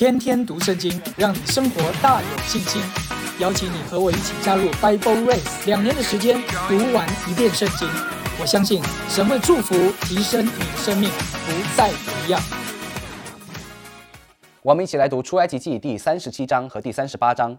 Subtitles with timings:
[0.00, 2.80] 天天读圣经，让你生活大有信心。
[3.38, 7.86] 邀请你和我一起加入 Bible Race，两年的时间读完一遍圣经。
[8.40, 9.74] 我相信神会祝福
[10.06, 12.40] 提升你的生命，不再一样。
[14.62, 17.58] 我们一起来读出埃及记第三十七章和第三十八章。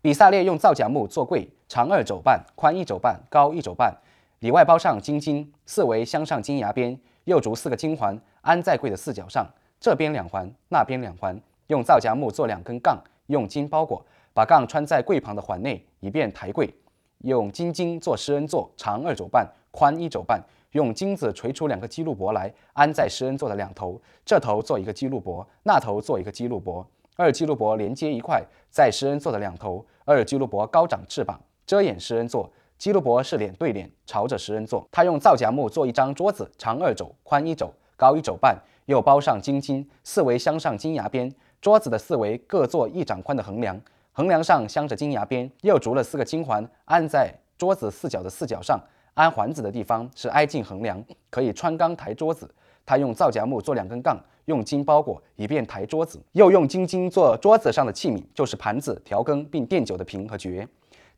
[0.00, 3.94] 比萨列用皂荚木做柜，长二肘半，宽一肘半，高一肘半，
[4.38, 9.46] 里外包上金金，四围镶上金牙边，又逐四个金环安在柜的四角上，
[9.78, 11.38] 这边两环，那边两环。
[11.72, 14.04] 用皂荚木做两根杠，用金包裹，
[14.34, 16.72] 把杠穿在柜旁的环内，以便抬柜。
[17.20, 20.38] 用金金做施恩座，长二肘半，宽一肘半。
[20.72, 26.86] 用金子锤出两个基路伯来，安在施恩座的两头，这头做一个基路伯，那头做一个基路伯。
[27.16, 29.84] 二基路伯连接一块，在施恩座的两头。
[30.04, 32.50] 二基路伯高长翅膀，遮掩施恩座。
[32.76, 34.86] 基路伯是脸对脸，朝着施恩座。
[34.90, 41.32] 他用皂荚木做一张桌子，长二肘，宽一肘，高一肘半，又包上金金，四围镶上金牙边。
[41.62, 48.80] 桌子的四围各做一掌宽的横梁，横梁上镶着金牙边，又逐了四个金环，安在桌子四角的四角上。
[49.14, 52.52] 安环子的地方是挨近横梁，可以穿钢抬桌子。
[52.84, 56.20] 他用皂荚木做两根杠，用金包裹，以便抬桌子。
[56.32, 60.66] 又用金金做桌子上的器皿，就是盘子、调羹，并垫酒的瓶和爵。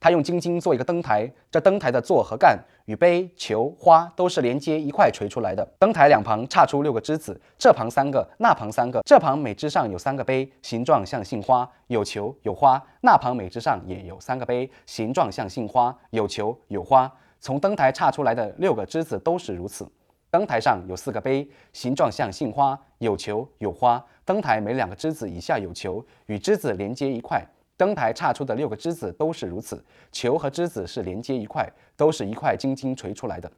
[0.04, 5.66] 他用金晶做一个灯台，这灯台的座和干与杯、球、花都是连接一块锤出来的。
[5.78, 9.00] 灯台两旁插出六个枝子，这旁三个，那旁三个。
[9.06, 17.10] 这旁每枝上有三个杯，形状像杏花，有球有花；那旁每枝上也有三个杯，形状像杏花，有球有花。
[17.40, 19.90] 从灯台插出来的六个枝子都是如此。
[20.30, 24.04] 灯台上有四个杯，形状像杏花，有球有花。
[24.26, 27.42] 灯台每两个枝子以下有球，与枝子连接一块。
[27.76, 33.50] 灯台岔出的六个枝子都是如此，球和枝子是连接一块，都是一块金晶锤出来的。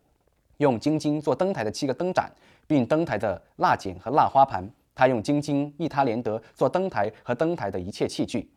[0.56, 2.33] 用金晶做灯台的七个灯盏，
[2.67, 4.69] 并灯台的蜡剪和蜡花盘。
[4.94, 8.50] 他用金晶一他连得做灯台和灯台的一切器具。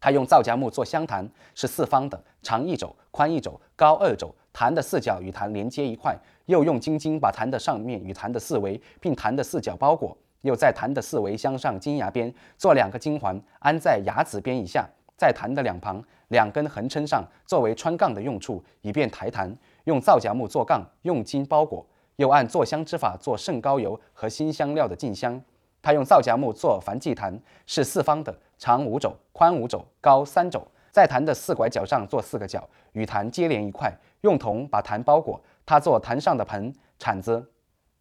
[0.00, 4.34] 他用皂荚木做香坛，是四方的，长一肘，宽一肘，高二肘。
[4.52, 10.16] 坛的四角与坛连接一块，又用金晶把坛的上面与坛的四围，并坛的四角包裹。
[10.44, 19.56] 又在坛的四围镶上金牙边，做两个金环，安在牙子边以下，在坛的两旁两根横撑上，作为穿杠的用处，以便抬坛。
[19.84, 21.86] 用皂荚木做杠，用金包裹。
[22.16, 25.42] 又按做香之法做圣膏油和新香料的进香。
[25.82, 30.66] 他用皂荚木做梵祭坛，是四方的，长五肘，宽五肘，高三肘。
[30.90, 35.42] 在坛的四拐角上做四个角，与坛接连一块，用铜把坛包裹。
[35.66, 37.50] 他做坛上的盆、铲子、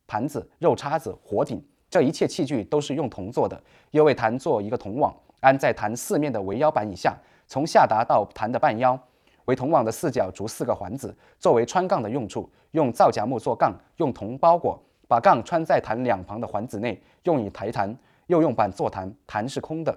[0.05, 1.65] 盘子、肉叉子、火鼎。
[1.93, 3.61] 这一切器具都是用铜做的，
[3.91, 7.15] 又为坛做一个铜网，安在坛四面的围腰板以下，
[7.47, 8.99] 从下达到坛的半腰。
[9.45, 12.49] 为铜网的四角逐四个环子，作为穿杠的用处。
[12.71, 17.95] 用皂荚木做杠，用铜包裹，把杠穿在坛两旁的环子内，用以抬坛。
[18.25, 19.95] 又用板做坛，坛是空的。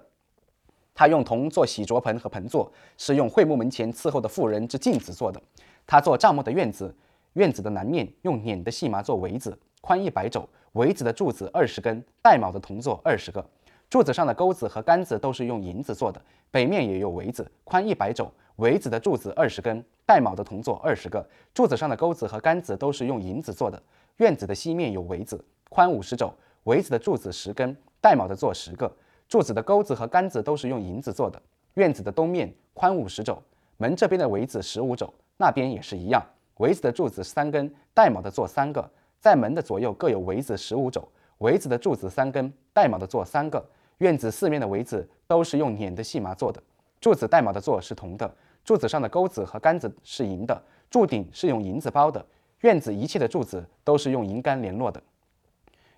[0.95, 5.41] 他用铜做洗濯盆和盆座，是用会木门前伺候的妇人之镜子做的。
[5.87, 6.95] 他做帐幕的院子，
[7.33, 10.47] 院子的南面用捻的细麻做围子，宽一百肘。
[10.77, 13.43] 围子的柱子二十根，带卯的铜座二十个，
[13.89, 16.21] 柱子上的钩子和杆子都是用银子做的。
[16.51, 23.83] 北面也有围子，宽一百肘，围子的柱子二十根，带卯的铜座二十个，柱子上的钩子和杆子都是用银子做的。
[24.19, 26.31] 院子的西面有围子，宽五十肘，
[26.65, 28.95] 围子的柱子十根，带卯的座十个，
[29.31, 31.41] 柱子的钩子和杆子都是用银子做的。
[31.77, 33.43] 院子的东面宽五十肘，
[33.79, 36.23] 门这边的围子十五肘，那边也是一样，
[36.59, 38.91] 围子的柱子三根，带卯的座三个。
[39.27, 41.03] 在门的左右各有围子十五肘，
[41.39, 43.61] 围子的柱子三根，带卯的座三个。
[43.99, 46.63] 院子四面的围子都是用捻的细麻做的，
[47.01, 48.33] 柱子带卯的座是铜的，
[48.65, 52.25] 柱子上的钩子和杆子是银的，柱顶是用银子包的。
[52.61, 55.03] 院子一切的柱子都是用银杆联络的。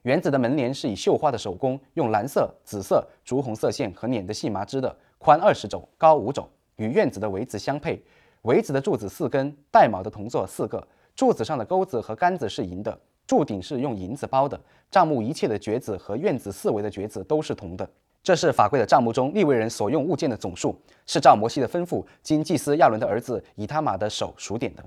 [0.04, 8.02] 园子的门帘是以绣花的手工，用蓝色、紫色、竹红色线和捻的细麻织的，宽二十肘，高五肘，与院子的围子相配。
[8.44, 10.82] 围子的柱子四根，带卯的铜座四个，
[11.14, 12.98] 柱子上的钩子和杆子是银的。
[13.28, 14.58] 柱顶是用银子包的，
[14.90, 17.86] 帐幕一切的橛子和院子四围的橛子都是铜的。
[18.22, 20.74] 这是法柜的帐幕中利未人所用物件的总数，
[21.04, 24.82] 是照摩西的吩咐，经祭司亚伦的儿子以他玛的手数点的。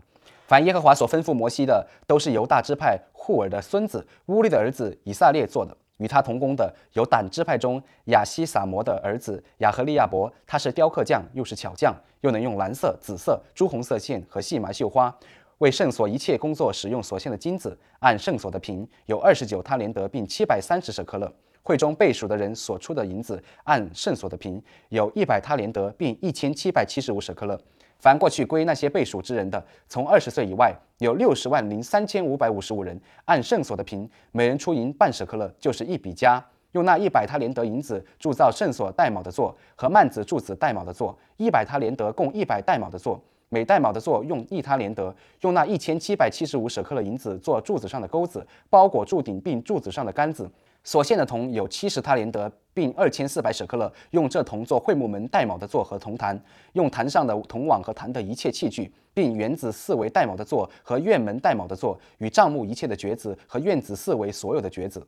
[0.48, 5.78] 凡耶和华所吩咐摩西的，都是由大支派户尔的孙子乌利的儿子以撒列做的。
[5.98, 15.16] 与他同工的有胆支派中亚西撒摩的儿子亚和利亚伯，他是雕刻匠，又是巧匠，又能用蓝色、紫色、朱红色线和细麻绣花。
[15.62, 21.32] 为圣所一切工作使用所献的金子，按圣所的平有二十九他连德，并七百三十舍克勒。
[21.62, 24.60] 会中被数的人所出的银子，按圣所的平
[24.90, 27.56] 有一百他连德，并一千七百七十五舍克勒。
[28.00, 36.44] 凡过去归那些被数之人的，从二十岁以外有六十万零三千五百五十五人，按圣所的平，每人出银半舍克勒，就是一笔加。
[36.72, 43.22] 用那一百他连得银子铸造圣所带卯的座和幔子柱子带卯的座，一百他连得共一百带卯的座，
[43.54, 50.50] 每代卯的座用一他连得，用那一千七百七十五舍克的银子做柱子上的钩子，包裹柱顶并柱子上的杆子。
[50.86, 65.06] 所献的铜有七十他连得，并二千四百舍克勒，用这铜做会木门带卯的座和铜坛，用坛上的铜网和坛的一切器具，并园子四围带卯的座和院门带卯的座，与帐幕一切的橛子和院子四围所有的橛子。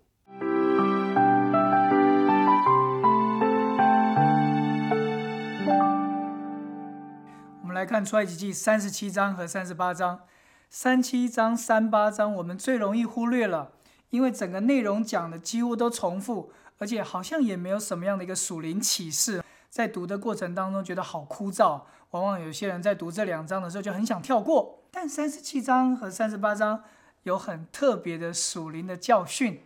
[7.84, 10.22] 来看出埃及记三十七章和三十八章，
[10.70, 13.74] 三七章、三八章我们最容易忽略了。
[14.10, 21.82] 因为整个内容讲的几乎都重复，而且好像也没有什么样的一个属灵启示，在读的过程当中觉得好枯燥，
[22.12, 24.80] 往往有些人在读这两章的时候就很想跳过。
[24.90, 26.86] 但三十七章和三十八章
[27.24, 29.60] 有很特别的属灵的教训。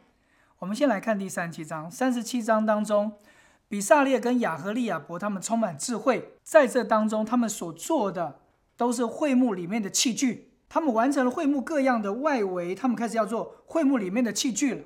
[0.58, 3.12] 我们先来看第三七章，三十七章当中，
[3.70, 8.40] 比萨列跟亚和利亚伯他们充满智慧，在这当中他们所做的
[8.78, 10.52] 都是会幕里面的器具。
[10.70, 14.84] 他们完成了会幕各样的外围，他们开始要做会幕里面的器具了。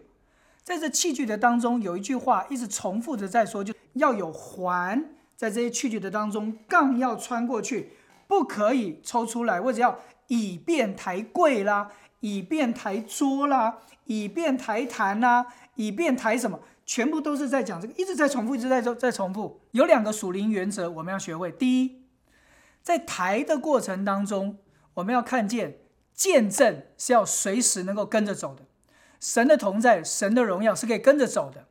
[0.63, 7.94] 在这器具的当中，有一句话一直重复着在说，就要有环在这些器具的当中，杠要穿过去，
[8.28, 9.98] 不可以抽出来，或者要
[10.28, 11.89] 以便抬柜啦，
[12.19, 19.62] 以便抬桌啦，以便抬坛啦，以便抬什么，全部都是在讲这个，一直在重复，一直在在在重复。
[19.72, 22.01] 有两个属灵原则我们要学会：第一，
[22.81, 24.57] 在抬的过程当中。
[24.95, 25.78] 我们要看见
[26.13, 28.63] 见证是要随时能够跟着走的，
[29.22, 31.66] 神的同在、神的荣耀是可以跟着走的。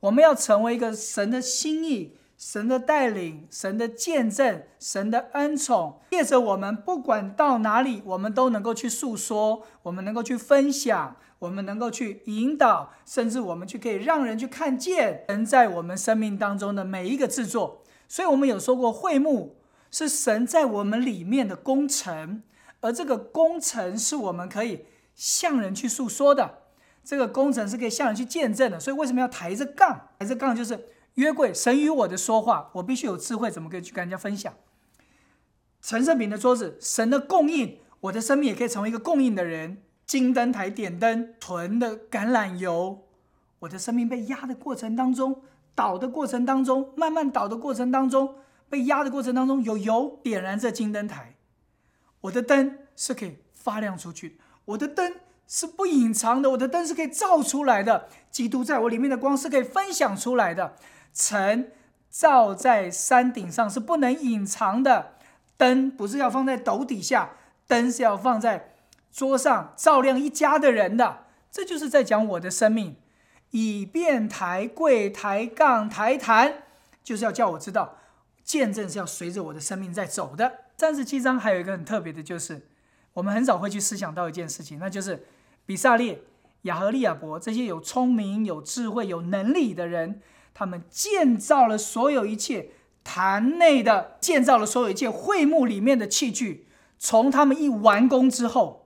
[0.00, 17.82] 我们要成为一个神的心意、神的带领、神的见证、神的恩宠，借着我们不管到哪里，我们都能够去诉说，我们能够去分享，我们能够去引导，甚至我们去可以让人去看见神在我们生命当中的每一个制作。
[18.08, 19.56] 所以，我们有说过，会幕
[19.90, 22.42] 是神在我们里面的工程。
[22.80, 26.58] 而这个工程是我们可以向人去诉说的，
[27.02, 28.78] 这个工程是可以向人去见证的。
[28.78, 30.08] 所以为什么要抬着杠？
[30.18, 34.52] 抬着杠就是约柜，神与我的说话，我必须有智慧，怎么可以去跟人家分享？
[35.80, 39.78] 陈圣品的桌子，神的供应，我的生命也可以成为一个供应的人。
[40.06, 43.04] 金灯台点灯，囤的橄榄油，
[43.60, 45.42] 我的生命被压的过程当中，
[45.74, 48.34] 倒的过程当中，慢慢倒的过程当中，
[48.68, 51.34] 被压的过程当中，有油点燃这金灯台。
[52.22, 55.14] 我的灯是可以发亮出去，我的灯
[55.46, 58.08] 是不隐藏的，我的灯是可以照出来的。
[58.30, 60.76] 基督在我里面的光是可以分享出来的。
[61.12, 61.70] 晨
[62.10, 65.14] 照在山顶上是不能隐藏的，
[65.56, 67.30] 灯不是要放在斗底下，
[67.66, 68.73] 灯是要放在
[69.14, 71.26] 桌上照亮一家的人的。
[71.52, 72.96] 这就是在讲我的生命，
[73.52, 76.64] 以便抬柜、抬杠、抬坛，
[77.04, 77.98] 就是要叫我知道，
[78.42, 80.52] 见证是要随着我的生命在走的。
[80.76, 82.66] 三十七章还有一个很特别的，就是
[83.12, 85.24] 我们很少会去思想到一件事情，那就是
[85.64, 86.20] 比萨列、
[86.62, 90.20] 亚和利亚伯这些有聪明、有智慧、有能力的人，
[90.52, 92.70] 他们建造了所有一切
[93.04, 96.66] 坛内的，建造了所有一切会幕里面的器具。
[96.98, 98.83] 从他们一完工之后，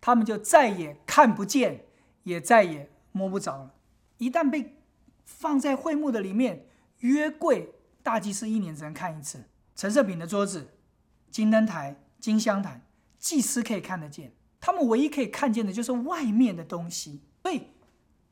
[0.00, 1.84] 他们就再也看不见，
[2.22, 3.74] 也再也摸不着了。
[4.18, 4.76] 一旦被
[5.24, 6.66] 放在会幕的里面，
[7.00, 9.44] 约柜大祭司一年只能看一次，
[9.76, 10.74] 陈设品的桌子。
[11.30, 12.82] 金灯台、金香坛，
[13.18, 17.22] 祭司可以看得见，他们唯一可以看见的就是外面的东西。
[17.42, 17.68] 所以，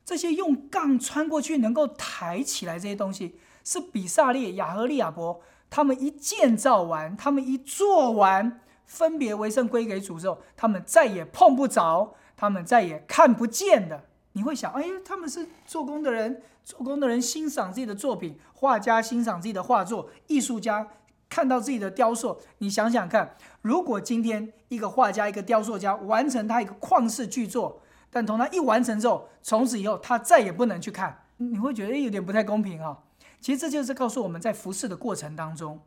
[0.03, 14.05] 这些用杠穿过去能够抬起来这些东西，是比萨列、亚和利亚伯他们一建造完，他们一做完，分别为圣归给主之后，他们再也碰不着，他们再也看不见的。
[14.31, 20.87] 你会想，哎，他们是做工的人，做工的人欣赏自己的作品，画家欣赏自己的画作，艺术家。
[21.29, 32.99] 看到自己的雕塑，你想想看，如果今天一个画家、一个雕塑家完成他一个旷世巨作，但从他一完成之后，从此以后他再也不能去看，你会觉得有点不太公平啊。
[33.41, 35.81] 其实这就是告诉我们在服侍的过程当中，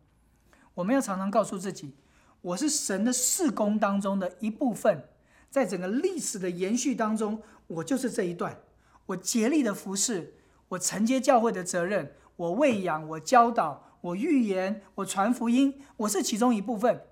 [0.75, 1.97] 我们要常常告诉自己，
[2.43, 5.05] 我是神的事工当中的一部分，
[5.51, 8.61] 在整个历史的延续当中，我就是这一段，
[9.07, 10.35] 我竭力的服侍，
[10.69, 13.87] 我承接教会的责任，我喂养，我教导。
[14.03, 17.03] 我预言，我传福音，我是其中一部分。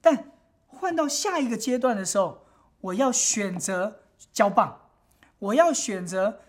[0.00, 0.32] 但
[0.66, 2.46] 换到下一个阶段的时候，
[2.80, 4.00] 我要选择
[4.32, 4.88] 交棒，
[5.38, 6.40] 我要选择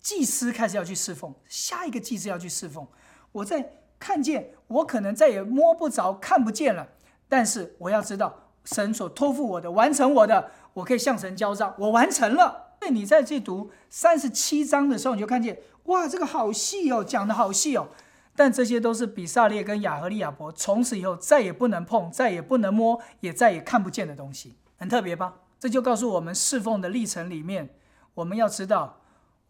[0.00, 2.88] 祭司开始要去侍奉，下一个祭司要去侍奉。
[3.30, 6.88] 我在看见，我可能再也摸不着、看不见了。
[7.28, 12.74] 但是我要知道，神所托付我的，完成我的，我可以向神交账，我完成了。
[12.80, 17.88] 对你在这读三十七章的时候，你就看见哇，这个好细哦，讲的好细哦。
[18.36, 25.38] 但这些都是比萨列跟亚和利亚伯从此以后再也不能碰、再也不能摸、也再也看不见的东西，很特别吧？
[25.58, 27.74] 这就告诉我们侍奉的历程里面，
[28.14, 29.00] 我们要知道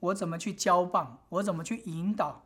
[0.00, 2.44] 我怎么去交棒，我怎么去引导，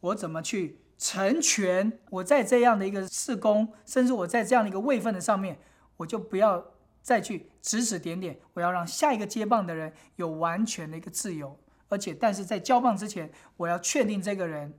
[0.00, 1.98] 我怎么去成全。
[2.08, 5.58] 我在这样的一个事工，甚至我在这样的一个位分的上面，
[5.98, 11.58] 我就不要再去指指点点，我要让下一个接棒的人有完全的一个自由，
[11.88, 14.78] 而且但是在交棒之前，我要确定这个人。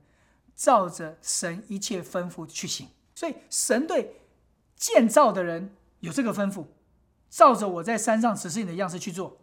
[0.58, 4.22] 照着神一切吩咐去行，所以神对
[4.74, 6.64] 建造的人有这个吩咐，
[7.28, 9.36] 照着我在山上指示你的样式去做。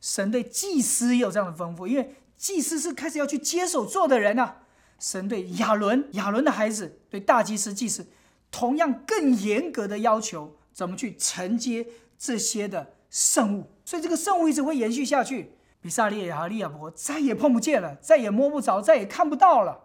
[0.00, 4.56] 神对祭司也有这样的吩咐，因为祭司是开始要去接手做的人呐。
[5.04, 8.06] 神对亚伦、亚伦的孩子，对大祭司、祭司，
[8.50, 11.86] 同样更严格的要求，怎么去承接
[12.18, 13.70] 这些的圣物。
[13.84, 15.58] 所以这个圣物一直会延续下去。
[15.82, 19.78] 比萨利亚和利亚伯再也碰不见了，再也摸不着，再也看不到了。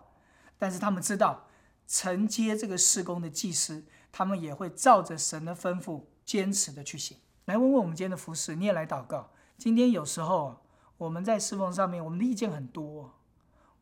[0.58, 1.48] 但是他们知道
[1.86, 3.84] 承接这个事工的祭司，
[4.14, 7.18] 他们也会照着神的吩咐坚持的去行。
[7.44, 9.32] 来问问我们今天的服侍，你也来祷告。
[9.58, 10.64] 今天有时候
[10.98, 13.19] 我们在侍奉上面，我们的意见很多，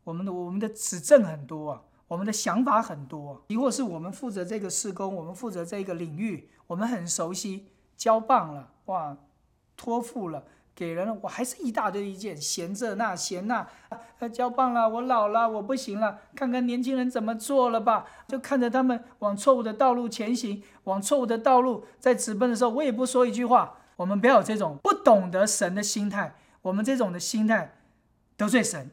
[0.08, 3.44] 我们的我们的指正很多啊，我们的想法很多。
[3.48, 9.18] 亦或是我们负责这个施工，我们负责这个领域，我们很熟悉，交棒了，哇，
[9.76, 10.44] 托付了。
[10.74, 13.66] 给人了，我还是一大堆意见，嫌这那嫌那，
[14.20, 23.74] 呃，交棒了，我老了，我不行了，看看年轻人怎么做了吧，就看着他们往错误的道路前行，往错误的道路在直奔的时候，我也不说一句话。
[23.96, 27.74] 我们不要有这种不懂得神的心态，我们这种的心态
[28.36, 28.92] 得罪神，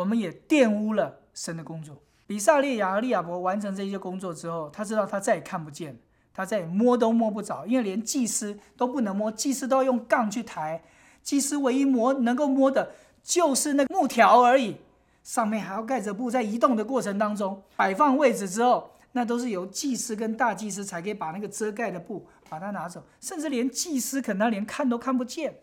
[0.00, 2.02] 我们也玷污了神的工作。
[2.26, 5.98] 比萨利亚和利亚伯完成这些工作之后，他知道他再也看不见，
[6.32, 10.82] 他再也摸都摸不着，因为连祭司都不能摸，祭司都要用杠去抬。
[11.22, 12.92] 祭司唯一摸能够摸的，
[13.22, 14.76] 就是那个木条而已，
[15.22, 25.58] 上面还要盖着布，在移动的过程当中，摆放位置之后，那都是由祭司跟大祭司才可以把那个遮盖的布把它拿走，甚至连祭司可能连看都看不见。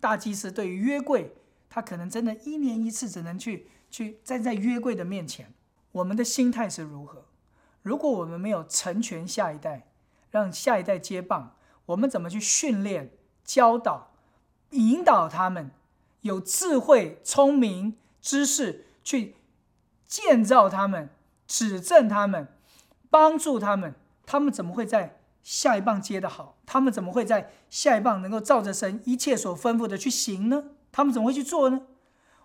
[0.00, 1.34] 大祭司对于约柜，
[1.76, 5.52] 他可能真的一年一次只能去去站在约柜的面前。
[5.92, 7.26] 我们的心态是如何？
[7.82, 9.86] 如果我们没有成全下一代，
[10.30, 11.54] 让下一代接棒，
[11.84, 13.10] 我们怎么去训练、
[13.44, 14.12] 教导？
[14.70, 15.70] 引导他们
[16.22, 19.34] 有智慧、聪明、知识去
[20.06, 21.10] 建造他们、
[21.46, 22.48] 指正他们、
[23.10, 26.56] 帮助他们，他们怎么会在下一棒接得好？
[26.64, 30.70] 他们怎么会在下一棒能够照着神一切所吩咐的去行呢？
[30.96, 31.82] 他们怎么会去做呢？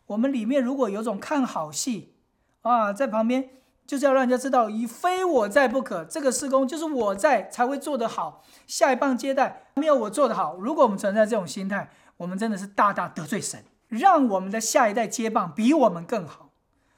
[0.07, 2.15] 我们里面如果有种看好戏
[2.63, 3.49] 啊，在旁边
[3.87, 8.43] 就是要让人家知道，以非我在不可，这个施工就是我在才会做得好。
[8.67, 10.57] 下一棒接待没有我做得好。
[10.57, 16.49] 如果我们存在这种心态，我们真的是大大得罪神，让我们的下一代接棒比我们更好，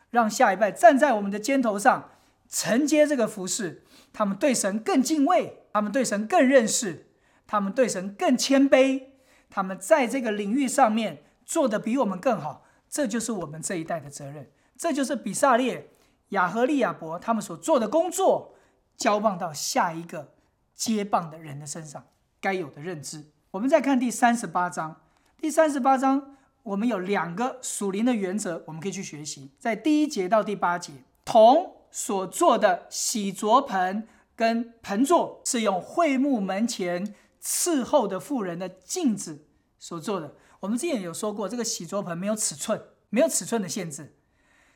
[0.10, 2.10] 让下一代站在我们的肩头上
[2.50, 7.12] 承接这个服饰，他们对神更敬畏，他们对神更认识，
[7.46, 9.04] 他们对神更谦卑，
[9.52, 15.90] 他们在这个领域上面做的比我们更好，这就是我们这一代的责任，这就是比萨列、
[16.30, 18.56] 亚和利亚伯他们所做的工作，
[18.96, 20.34] 交棒到下一个
[20.74, 22.06] 接棒的人的身上
[22.40, 23.26] 该有的认知。
[23.52, 25.02] 我们再看第三十八章。
[25.38, 29.52] 第三十八章，我们有两个属灵的原则，我们可以去学习。
[29.60, 30.94] 在第一节到第八节，
[31.26, 39.46] 铜所做的洗濯盆跟盆座是用会幕门前伺候的妇人的镜子
[39.78, 40.34] 所做的。
[40.64, 44.16] 我们之前有说过，这个洗濯盆没有尺寸，没有尺寸的限制，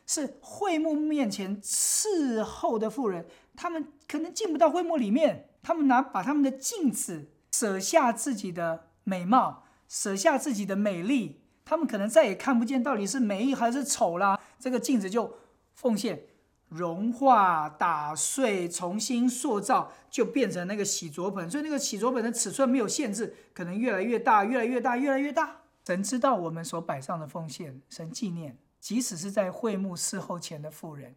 [0.05, 3.25] 是会幕面前伺候的妇人，
[3.55, 9.63] 他们可能进不到会幕里面，他们拿把他们的镜子舍下自己的美貌。
[9.87, 14.37] 舍下自己的美丽，他们可能再也看不见到底是美还是丑啦。
[14.59, 15.37] 这个镜子就
[15.73, 16.23] 奉献、
[16.67, 21.49] 融化、打碎、重新塑造，就变成那个洗濯盆。
[21.49, 25.61] 所以那个洗濯盆的尺寸没有限制，可能越来越大，越来越大，越来越大。
[25.87, 28.57] 神知道我们所摆上的奉献，神纪念。
[28.81, 31.15] 即使是在会幕事后前的妇人，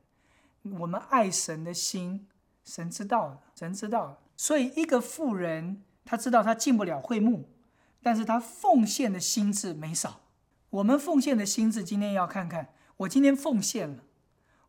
[0.78, 2.28] 我们爱神的心，
[2.62, 4.22] 神知道，神知道。
[4.36, 7.48] 所以一个妇人，她知道她进不了会幕。
[8.00, 10.20] 但是他奉献的心智没少。
[10.70, 14.04] 我们奉献的心智，今天要看看，我今天奉献了，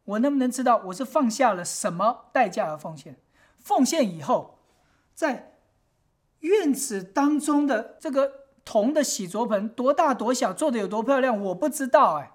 [0.06, 3.20] 我能不能知道我是放下了什么代价而奉献？
[3.60, 4.58] 奉献以后，
[5.14, 5.60] 在
[6.40, 12.16] 院子当中的这个铜的洗濯盆多大多小，做的有多漂亮，我不知道。
[12.16, 12.32] 哎，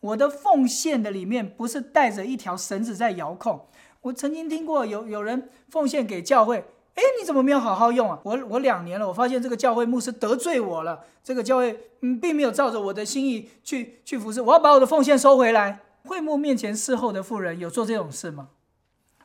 [0.00, 3.66] 我的奉献的里面不是带着一条绳子在遥控。
[4.02, 6.64] 我曾经听过有有人奉献给教会。
[6.94, 8.18] 哎，你怎么没有好好用啊？
[8.24, 11.04] 我我两年了，我发现这个教会牧师得罪我了。
[11.22, 15.80] 这个教会嗯，并没有照着我的心意去去服侍，我要把我的奉献收回来。
[16.04, 18.48] 会幕面前侍候的妇人有做这种事吗？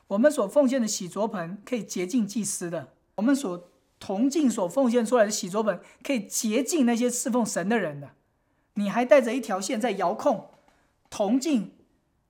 [0.08, 8.10] 我们所奉献的洗濯盆可以洁净祭司的，我们所铜镜所奉献出来的洗濯盆可以洁净那些侍奉神的人的。
[8.74, 10.50] 你还带着一条线在遥控
[11.08, 11.72] 铜镜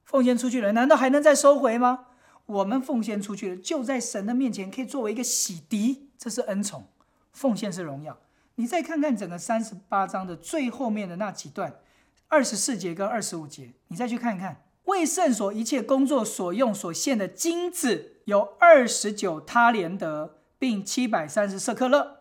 [0.04, 2.06] 奉献出去了，难道还能再收回吗？
[2.46, 6.87] 我们奉献出去了，就在神的面前可以作为一个洗涤，这是恩宠，
[7.32, 8.16] 奉献是荣耀。
[8.54, 11.80] 你再看看整个三十八章的最后面的那几段，
[12.28, 14.62] 二十四节跟二十五节，你再去看看。
[14.85, 22.20] 为圣所一切工作所用所献的金子有二十九他连德，并七百三十色克勒。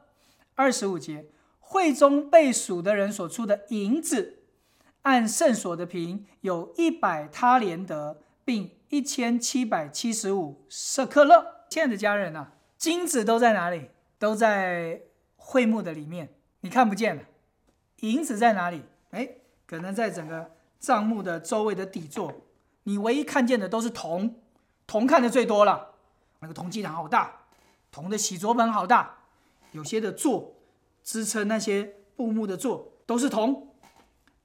[0.56, 1.26] 二十五节，
[1.60, 4.44] 会中被数的人所出的银子，
[5.02, 11.66] 按圣所的平有一百他连德，并一千七百七十五色克勒。
[11.70, 13.90] 亲爱的家人啊，金子都在哪里？
[14.18, 15.02] 都在
[15.36, 16.30] 会幕的里面，
[16.62, 17.24] 你看不见了。
[18.00, 18.84] 银子在哪里？
[19.12, 19.30] 哎，
[19.66, 22.34] 可能在整个帐幕的周围的底座。
[22.84, 24.40] 你唯一看见的都是铜，
[24.88, 25.96] 铜看的最多了。
[26.40, 27.45] 那个铜祭坛好大，
[27.96, 29.20] 铜的洗濯盆好大，
[29.72, 30.58] 有些的座
[31.02, 33.70] 支撑那些布幕的座都是铜。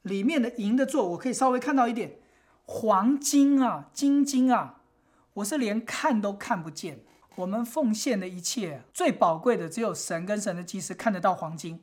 [0.03, 2.21] 里面的银的座我可以稍微看到一点，
[2.65, 4.83] 黄金啊，金金啊，
[5.35, 7.01] 我是连看都看不见。
[7.35, 11.81] 我们奉献的一切最宝贵的，只有神跟神的祭司看得到黄金，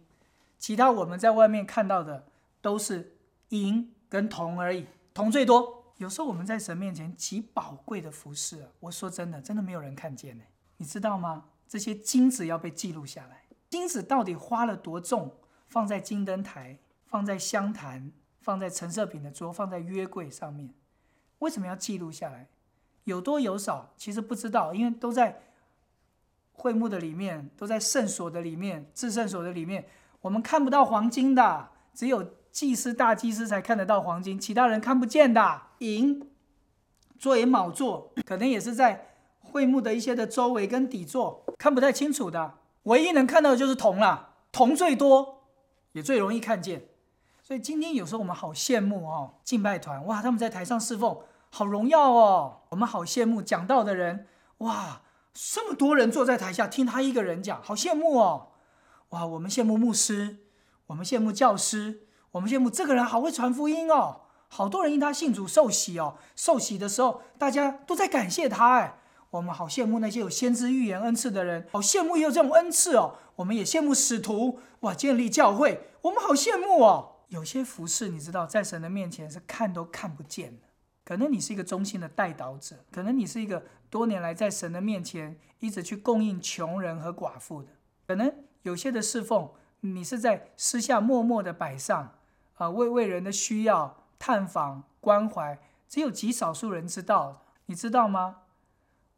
[0.58, 2.28] 其他我们在外面看到的
[2.62, 3.18] 都是
[3.50, 5.84] 银跟铜而已，铜最多。
[5.98, 10.46] 有时候我们在神面前极宝贵的服饰，我说真的，真的没有人看见呢。
[10.78, 11.44] 你知道吗？
[11.68, 15.36] 这些金子要被记录下来，金子到底花了多重？
[15.68, 20.74] 放在金灯台，放在香坛，放在陈设品的桌，放在约柜上面，
[21.40, 22.48] 为什么要记录下来？
[23.04, 25.42] 有多有少，其实不知道，因为都在
[26.54, 29.88] 会幕的里面，都在圣所的里面，至圣所的里面，
[30.22, 32.34] 我们看不到黄金的，只有。
[32.50, 35.62] 祭司大祭司才看得到黄金，其他人看不见的。
[35.78, 36.28] 银
[37.20, 39.17] 作为卯座，可能也是在
[39.58, 42.54] 会幕的一些的周围跟底座，看不太清楚的。
[42.84, 45.42] 唯一能看到的就是铜了，铜最多，
[45.94, 46.90] 也最容易看见。
[47.42, 51.18] 所以今天有时候我们好羡慕哦，敬拜团哇，他们在台上侍奉，
[51.50, 52.60] 好荣耀哦。
[52.70, 54.28] 我们好羡慕讲道的人
[54.60, 55.02] 哇，
[55.34, 58.50] 这么多人坐在台下听他一个人讲，好羡慕哦。
[59.10, 60.38] 哇，我们羡慕牧师，
[60.86, 62.04] 我们羡慕教师。
[62.32, 66.16] 我们羡慕这个人好会传福音哦，好多人因他信主受洗哦。
[66.36, 69.00] 受洗的时候，大家都在感谢他哎。
[69.30, 73.16] 我们好羡慕那些有先知预言恩赐的人，好羡慕也有这种恩赐哦。
[73.36, 77.14] 我们也羡慕使徒哇，建立教会，我们好羡慕哦。
[77.28, 80.68] 有些服饰你知道，在神的面前是看都看不见的。
[81.04, 87.70] 可能你是一个忠心的代祷者，可能你是一个多年来在神的面前一直去供应穷人和寡妇的。
[88.08, 89.50] 可能有些的侍奉，
[89.82, 92.14] 你是在私下默默的摆上。
[92.56, 98.38] 啊，为为人的需要探访关怀，只有极少数人知道，你知道吗？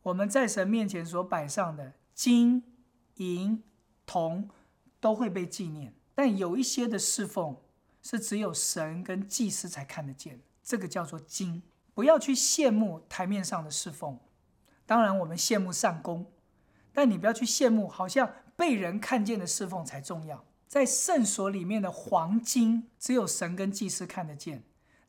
[0.03, 2.63] 我们在神面前所摆上的金
[3.15, 3.61] 银
[4.05, 4.49] 铜
[4.99, 7.57] 都会被纪念，但有一些的侍奉
[8.01, 11.61] 是只有神跟祭司才看得见，这个叫做金。
[11.93, 14.17] 不要去羡慕台面上的侍奉，
[14.85, 16.31] 当然我们羡慕上公，
[16.93, 20.45] 但你不要去羡慕好像被人看见的侍奉才重要。
[20.65, 24.63] 在圣所里面的黄金，只有神跟祭司看得见，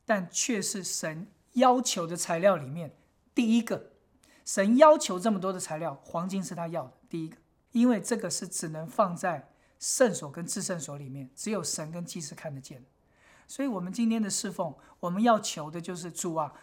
[0.05, 2.93] 但却是神要求的材料里面
[3.33, 3.91] 第一个。
[4.45, 7.37] 神要求这么多的材料，黄金是他要的第一个，
[7.71, 9.49] 因为这个是只能放在
[9.79, 12.83] 圣所跟至圣所里面，只有神跟祭司看得见。
[13.47, 16.53] 所以，我们今天的侍奉，我们要求的就是主啊，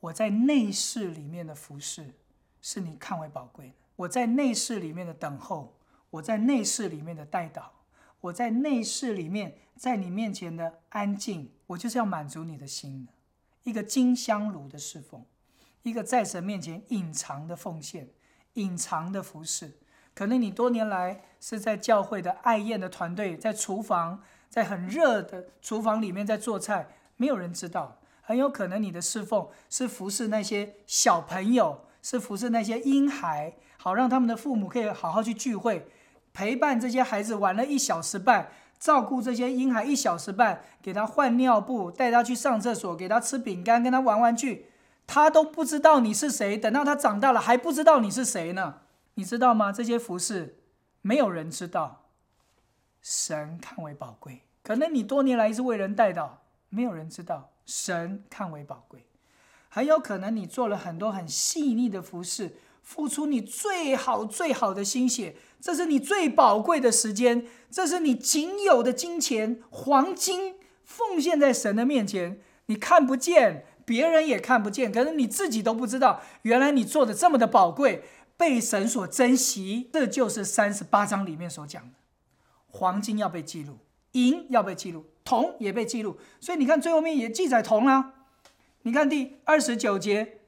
[0.00, 2.14] 我在内室里面的服侍
[2.60, 5.76] 是你看为宝贵的；我在内室里面的等候，
[6.10, 7.64] 我在内室里面的带祷。
[8.20, 13.12] 我在内室里面，在你面前的安静，我就是要满足你的心的。
[13.64, 15.26] 一个金香炉的侍奉，
[15.84, 18.08] 一个在神面前隐藏的奉献，
[18.54, 19.78] 隐藏的服饰。
[20.14, 27.98] 可能你多年来是在教会的爱宴的团队，在厨房，在很热的厨房里面在做菜，没有人知道。
[28.22, 35.86] 很有可能你的侍奉是服侍那些小朋友，是服侍那些婴孩，好让他们的父母可以好好去聚会。
[36.32, 44.66] 陪伴这些孩子玩了一小时半，照顾这些婴孩一小时半，给他换尿布，带他去上厕所，给他吃饼干，跟他玩玩具，
[45.06, 46.56] 他都不知道你是谁。
[46.56, 48.80] 等到他长大了，还不知道你是谁呢？
[49.14, 49.70] 你知道吗？
[49.70, 50.58] 这些服饰
[51.02, 52.06] 没有人知道，
[53.00, 54.42] 神看为宝贵。
[54.62, 59.06] 可能你多年来一直为人带到，没有人知道，神看为宝贵。
[59.68, 62.56] 很有可能你做了很多很细腻的服饰。
[62.82, 72.42] 付出你最好最好的心血，这是你最宝贵的时间，这是你仅有的金钱黄金，奉献在神的面前。
[72.66, 78.02] 你看不见，别人也看不见，可是你自己都不知道，原来你做的这么的宝贵，
[78.36, 79.90] 被神所珍惜。
[79.92, 81.92] 这就是三十八章里面所讲的，
[82.68, 83.78] 黄金要被记录，
[84.12, 86.18] 银要被记录，铜也被记录。
[86.40, 88.14] 所以你看最后面也记载铜啊。
[88.82, 90.38] 你看第二十九节，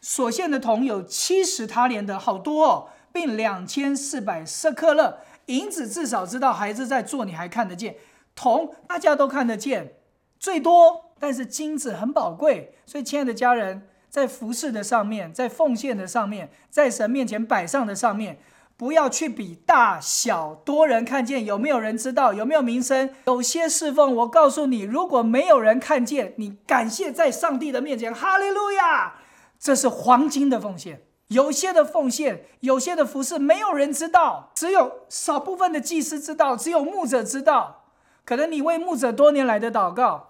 [0.00, 7.96] 所献的铜有七十他连的好多哦，并两千四百舍克勒银子，至少知道孩子在做，你还看得见。
[8.34, 9.94] 铜大家都看得见，
[10.38, 18.40] 最多，但是金子很宝贵，所以亲爱的家人，在服饰的上面，在奉献的上面，在神面前摆上的上面，
[18.76, 23.10] 不要去比大小，多人看见有没有人知道，有没有名声？
[23.26, 29.16] 有些侍奉，我告诉你，如果没有人看见，你感谢在上帝的面前，哈利路亚，
[29.58, 31.02] 这是黄金的奉献。
[31.28, 37.84] 有些的奉献，有些的服饰，没有人知道，只有少部分的祭司知道，只有牧者知道。
[38.24, 40.29] 可能你为牧者多年来的祷告，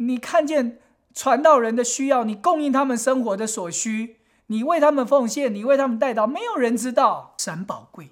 [0.00, 0.80] 你看见
[1.14, 8.10] 传道人的需要，你供应他们生活的所需，你为他们奉献，你为他们带到，没有人知道神宝贵，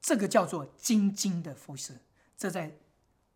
[0.00, 2.00] 这个叫做精金的服饰。
[2.36, 2.76] 这在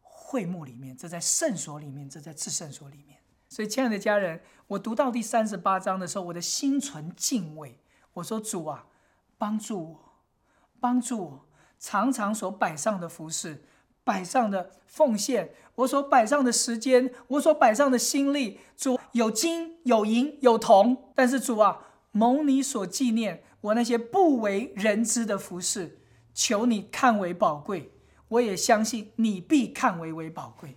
[0.00, 3.18] 会幕里面，这在圣所里面，这在至圣所里面。
[3.48, 7.78] 所以，亲爱的家人，我读到第三十八章的时候，我的心存敬畏。
[8.14, 8.86] 我说：“主啊，
[9.38, 10.12] 帮助我，
[10.80, 11.46] 帮助我，
[11.78, 13.64] 常常所摆上的服饰。”
[14.04, 21.78] 摆上的奉献，我所摆上的时间，我所摆上的心力，主有金有银有铜，但是主啊，
[22.12, 26.00] 蒙你所纪念，我那些不为人知的服饰，
[26.34, 27.92] 求你看为宝贵，
[28.28, 30.76] 我也相信你必看为为宝贵。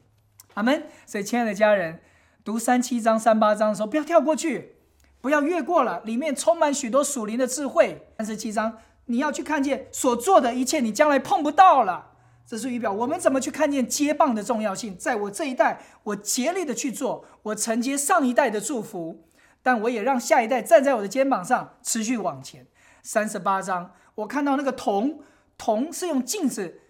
[0.55, 0.83] 阿门。
[1.05, 2.01] 所以，亲爱的家人，
[2.43, 4.75] 读三七章、三八章的时候，不要跳过去，
[5.21, 8.07] 不要越过了，里面充满许多属灵的智慧。
[8.17, 12.11] 三十七章，你要去看见所做的一切，你将来碰不到了。
[12.45, 14.95] 这是预表，我们怎么去看见接棒的重要性？
[14.97, 19.23] 在我这一代，我竭力的去做，我承接上一代的祝福，
[19.61, 22.67] 但我也让下一代站在我的肩膀上，持续往前。
[23.01, 25.21] 三十八章，我看到那个铜，
[25.57, 26.81] 铜是用镜子，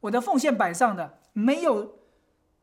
[0.00, 1.98] 我的奉献摆上的，没有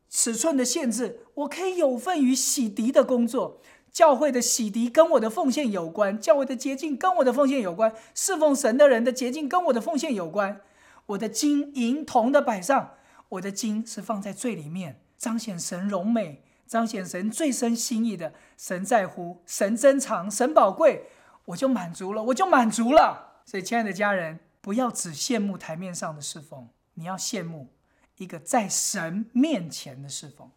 [0.08, 3.60] 尺寸的限制，我可以有份于洗涤的工作。
[3.92, 10.60] 教会的洗涤跟我的奉献有关，教会的洁净跟我的奉献有关，侍奉神的人的洁净跟我的奉献有关。
[11.06, 12.94] 我的金银铜的摆上，
[13.30, 18.34] 我的金是放在最里面，彰显神荣美，彰显神最深心意的。
[18.56, 21.10] 神在乎，神珍藏，神宝贵，
[21.46, 23.42] 我就满足了，我就满足了。
[23.44, 27.68] 所以，亲爱的家人，不要只羡慕台面上的侍奉，你要羡慕
[28.16, 30.50] 一个在神面前的侍奉，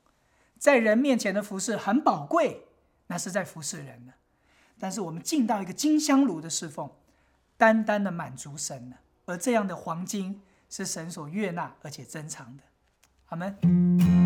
[0.57, 2.65] 在人面前的服侍很宝贵，
[3.07, 4.13] 那是在服侍人的。
[4.79, 6.89] 但是，我们进到一个金香炉的侍奉，
[7.57, 8.97] 单单的满足神了。
[9.29, 12.63] 而这样的黄金是神所悦纳而且珍藏的，
[13.27, 14.18] 阿门。